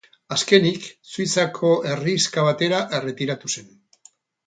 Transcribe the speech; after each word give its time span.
Azkenik, 0.35 0.87
Suitzako 1.09 1.75
herrixka 1.91 2.49
batera 2.51 2.83
erretiratu 3.01 3.57
zen. 3.57 3.73